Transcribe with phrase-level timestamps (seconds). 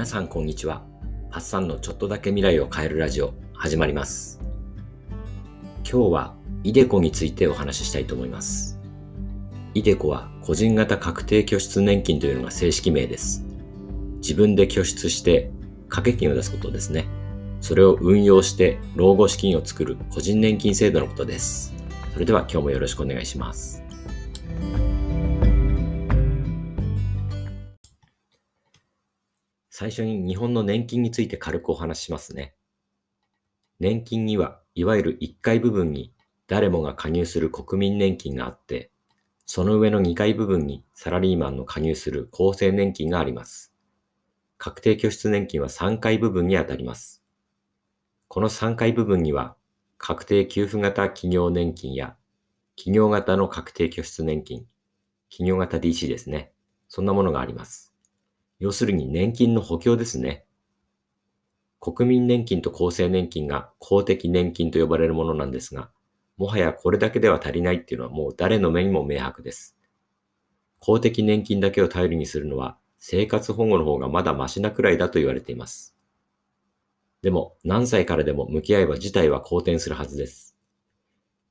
[0.00, 0.82] 皆さんこんにちは。
[1.30, 4.40] パッサンのちょっとだけ未来を変えるラジオ始まります。
[5.84, 6.34] 今日は
[6.64, 8.80] イデコについてお話ししたいと思います。
[9.74, 13.44] イデコは個人型確定拠出年金というのが正式名です。
[14.22, 15.50] 自分で拠出して
[15.90, 17.04] 掛け金を出すことですね。
[17.60, 21.74] それを運用して老後資金を作る個人年金制度のことです。
[22.14, 23.82] それでは今日もよろしくお願いします。
[29.80, 32.54] 最初に日本の年金について軽くお話ししますね。
[33.78, 36.12] 年金には、いわゆる1階部分に
[36.48, 38.90] 誰もが加入する国民年金があって、
[39.46, 43.72] その上の2階部分にサラリーマンの加入する厚生年金があります。
[44.58, 47.24] 確定拠出年金は3階部分にあたります。
[48.28, 49.56] この3階部分には、
[49.96, 52.18] 確定給付型企業年金や、
[52.76, 54.66] 企業型の確定拠出年金、
[55.30, 56.52] 企業型 DC ですね。
[56.86, 57.89] そんなものがあります。
[58.60, 60.44] 要するに年金の補強ですね。
[61.80, 65.90] 国民年金と厚生年金が公的年金と呼ばれるものなんですが、
[66.36, 69.78] もはやこれだけでは足りないっていうのはもう誰の目にも明白です。
[70.78, 75.96] 公的年金だけを頼りにするのは生活保護の方がまだマシなくらいだと言われています。
[77.22, 80.56] でも何歳からでも向き合えば事態は好転するはずです。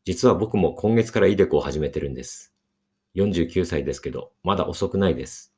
[0.06, 2.54] 実は僕も今月からイデコを始めてるんです。
[3.16, 5.48] 49歳ですけど、まだ遅くないです。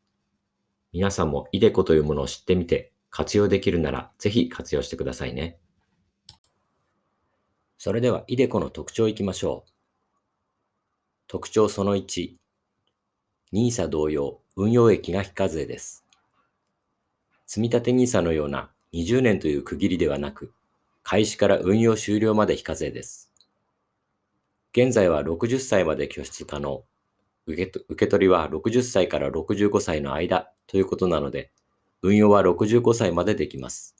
[0.94, 5.58] 皆さんもイデコというものを知ってみて活用できるならぜひ活用してくださいね。
[7.78, 9.72] それではイデコの特徴いきましょう。
[11.28, 12.36] 特徴その1。
[13.54, 16.06] NISA 同様、運用益が非課税です。
[17.48, 20.54] 積立 NISA のような20年という区切りではなく、
[21.04, 23.32] 開始から運用終了まで非課税です。
[24.74, 26.84] 現在は60歳まで拠出可能。
[27.52, 31.52] 受け受け取りは60歳から65歳の間ということなので、
[32.02, 33.96] 運用は65歳までできます。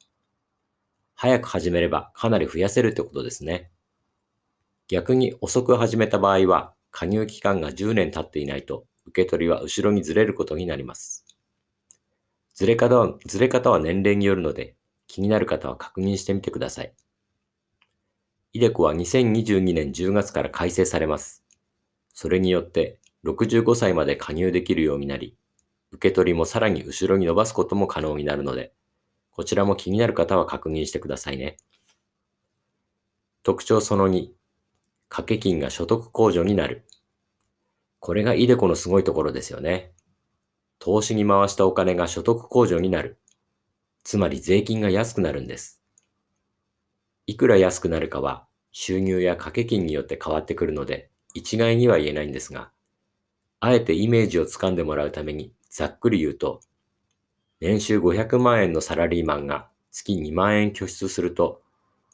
[1.16, 3.70] 早く始めればかなり増やせるってことですね。
[4.88, 11.26] 逆に遅く始めた場合は、加入期間が10年経っていないと、受け取りは後ろにずれることになります。
[12.56, 14.76] ずれ方は、ずれ方は年齢によるので、
[15.08, 16.94] 気になる方は確認してみてください。
[18.54, 21.46] イデコは2022年10月から改正されます。
[22.14, 25.36] それによって、65歳まで加入できるようになり、
[25.92, 28.74] 受け取りもさらに後ろに伸ばすことも可能になるので、
[29.32, 31.58] こちらも気になる方は確認してくださいね。
[33.44, 34.30] 特徴その2、
[35.10, 36.86] 掛け金が所得控除になる。
[38.00, 39.92] これがイデコのすごいところですよね。
[40.80, 43.20] 投資に回したお金が所得控除になる。
[44.04, 45.82] つまり税金が安くなるんです。
[47.28, 52.72] いくら安くなるかは収入や掛け金によって変わってくるので一概には言えないんですが、
[53.64, 56.62] あえてイメージをつかんでもらうために、ざっくり言うと、
[57.60, 61.62] 年収500万円のサラリーマンが月2万円拠出すると、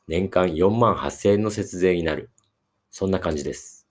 [0.09, 2.29] 年間4万8000円の節税になる。
[2.91, 3.87] そんな感じです。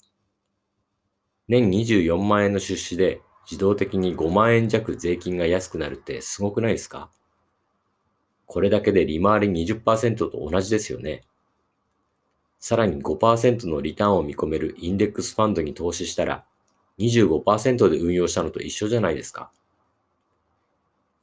[1.49, 7.11] 年24万円の出資で自動的に5万円弱税金が安くなるってすごくないですか？
[8.45, 11.23] これだけで利回り20%と同じですよね。
[12.59, 16.45] さらに5%のリターンを見込めるインデックスファンドに投資したら
[16.99, 19.51] 25%で運用したのと一緒じゃないですか。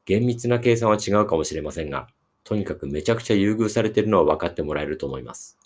[0.05, 2.07] 厳密な計算は違うかもしれませんが、
[2.43, 5.57] とにかくめちゃくちゃ優遇されているのは分かってもらえると思います。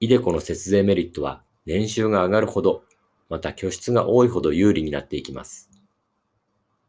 [0.00, 2.84] イデコの節税メリットは年収が上がるほど、
[3.28, 5.70] また拠出が多いほど有利になっていきます。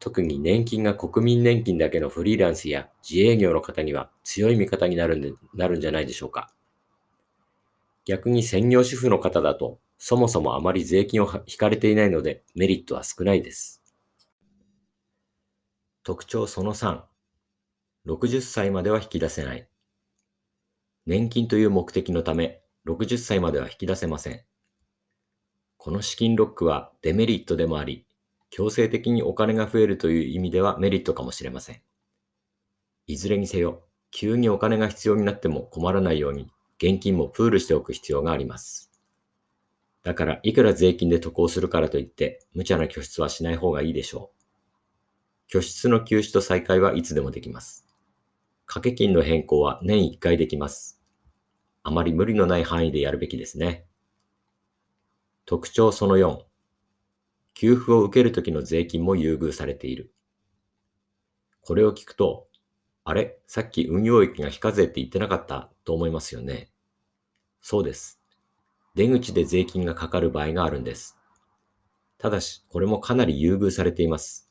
[0.00, 6.52] 特に年金が国民年金だけのフリーランスや自営業の方には強い味方になるんでなるんじゃないでしょうか。
[8.04, 13.84] 逆に専業主婦の方だとそもそもあまり税金を引かれていないのでメリットは少ないです。
[16.02, 17.02] 特徴その3。
[18.08, 19.68] 60歳までは引き出せない。
[21.06, 24.40] 年金という目的のため、60歳までは引き出せません。
[25.76, 28.04] この資金ロックはデメリットでもあり、
[28.50, 31.80] 強制的にお金が増えるという意味ではメリットかもしれません。
[33.06, 38.91] いずれにせよ、急にお金が必要になっても困らないように、現金もプールしておく必要があります。
[40.02, 44.42] だから、いくら税金で渡航するからといって、無茶な拠出はしない方がいいでしょう。
[45.46, 47.86] 拠出の休止と再開はいつでもできます。
[48.66, 51.00] 掛け金の変更は年1回できます。
[51.82, 53.84] あまり無理のない範囲でやるべきですね。
[55.44, 56.38] 特徴その4。
[57.54, 60.14] 給付を受けるときの税金も優遇されている。
[61.60, 62.48] これを聞くと、
[63.04, 63.38] あれ？
[63.46, 66.70] さっき運用益が非課税って言ってなかったと思いますよね。
[67.60, 68.21] そうです。
[68.94, 71.16] 出口で税金がかかる場合があるんです。
[72.18, 74.48] ただし、これもかなり優遇されています。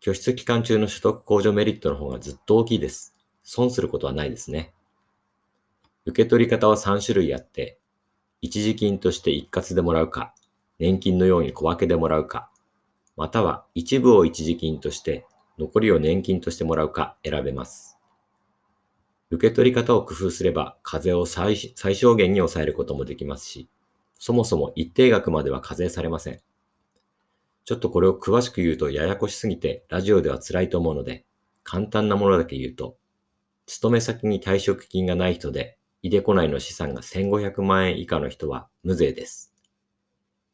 [0.00, 3.16] 拠出期間中の取得控除メリットの方がずっと大きいです。
[3.42, 4.74] 損することはないですね。
[6.04, 7.78] 受け取り方は3種類あって、
[8.42, 10.34] 一時金として一括でもらうか、
[10.78, 12.50] 年金のように小分けでもらうか、
[13.16, 15.26] または一部を一時金として
[15.58, 17.95] 残りを年金としてもらうか選べます。
[19.30, 23.68] 受け取り方を工夫すれば課税を最小限に抑えることもできますし、
[24.18, 26.40] そもそも一定額までは課税されません。
[27.64, 31.24] ちょっとこれを詳しく言うとややこしすぎてラジオでは辛いと思うので、
[31.64, 32.96] 簡単なものだけ言うと、
[33.66, 39.52] 勤め先に退職金がない人で、イデコ内の資産が1500万円以下の人は無税です。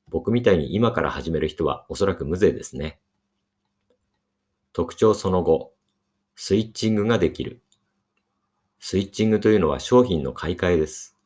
[0.08, 2.98] 僕みたいに今から始める人はおそらく無税ですね。
[4.72, 5.74] 特徴その後、
[6.34, 7.61] スイッチングができる。
[8.84, 11.17] スイッチングというのは商品の買い替えです。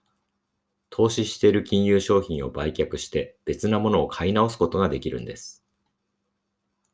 [0.90, 5.64] 投資している金融商品を売却して別なものを買い直すことができるんです。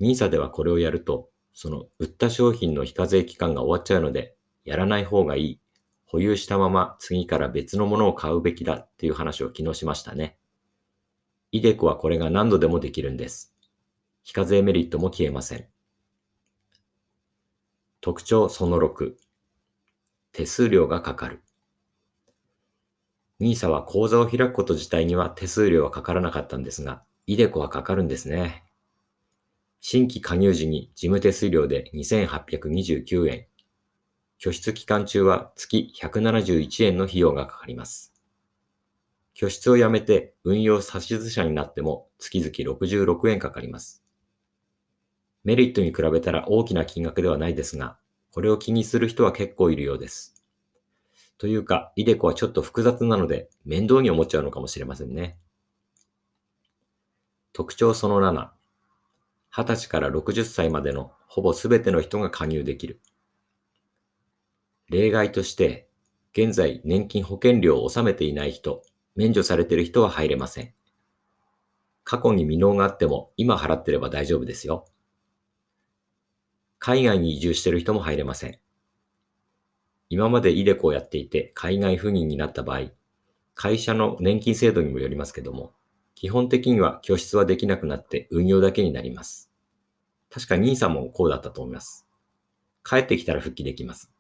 [0.01, 5.61] NISA ではこれをやると、その売った商品の非課税期間が終わっちゃうので、やらない方がいい。
[6.07, 10.39] 保有したまま次から別のものを買うべきだっていう話を昨日しましたね。
[11.51, 13.53] イデコはこれが何度でもできるんです。
[14.23, 15.67] 非課税メリットも消えません。
[18.01, 19.17] 特徴その6。
[20.33, 21.43] 手数料がかかる。
[23.39, 28.65] NISA は口座を開くこと自体には手数料はかからなかったんですが、イデコはかかるんですね。
[29.81, 33.47] 新規加入時に事務手数料で2829円。
[34.39, 38.15] 拠出期間中は月171円の費用がかかります。
[39.35, 44.03] 拠出をやめて運用指図者になっても月々66円かかります。
[45.45, 47.99] メリットに比べたら大きな金額ではないですが、
[48.33, 50.43] これを気にする人は結構いるようです。
[51.39, 55.39] というか、イデコはちょっと複雑なので面倒に思っちゃうのかもしれませんね。
[57.53, 58.51] 特徴その7。
[59.53, 63.01] 20歳から60歳までのほぼすべての人が加入できる。
[64.89, 65.89] 例外として、
[66.33, 68.83] 現在年金保険料を納めていない人、
[69.15, 70.73] 免除されている人は入れません。
[72.05, 74.87] 過去に未納があっても今払ってれば大丈夫ですよ。
[76.85, 78.59] 海外に移住している人も入れません。
[80.09, 82.91] 今までイデコをやっていて海外赴任になった場合、
[83.55, 85.75] 会社の年金制度にもよりますけども、
[86.17, 89.49] 基本的には拠出はできなくなって運用だけになります。
[90.29, 92.05] 確か NISA もこうだったと思います。
[92.83, 94.11] 帰ってきたら復帰できます。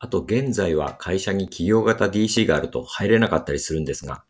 [0.00, 4.24] あと現在は会社に企業型 DC があると入れなかったりするんですが、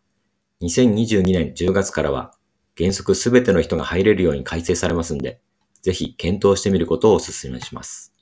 [0.61, 2.35] 2022年10月からは
[2.77, 5.41] 原則すべての人が入れるように改正されますんで、
[5.87, 8.13] ぜひ検討してみることをお勧めします。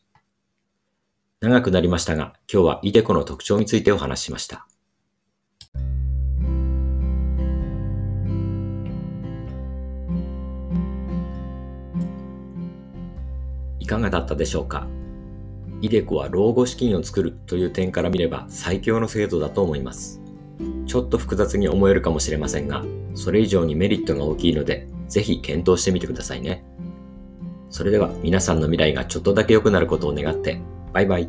[1.41, 4.67] 長くなりましたが、今日はイデコの特徴についてお話ししました。
[13.79, 14.87] いかがだったでしょうか？
[15.81, 20.21] イデコは老後資金を作るという点から見れば最強の制度だと思います。
[20.87, 22.85] ちょっと複雑に思えるかもしれませんが、
[23.15, 26.63] それ以上にメリットが大きいので、ぜひ検討してみてくださいね。
[27.75, 30.61] それでは皆さんの未来がちょっとだけ良くなることを願って、
[30.93, 31.29] バイバイ。